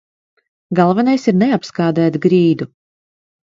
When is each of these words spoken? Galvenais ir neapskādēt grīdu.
Galvenais 0.79 1.27
ir 1.33 1.39
neapskādēt 1.43 2.21
grīdu. 2.27 2.73